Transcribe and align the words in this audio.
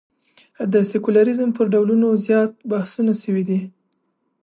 د 0.73 0.73
سیکولریزم 0.91 1.49
پر 1.57 1.65
ډولونو 1.73 2.07
زیات 2.25 2.51
بحثونه 2.71 3.13
شوي 3.23 3.43
دي. 3.49 3.59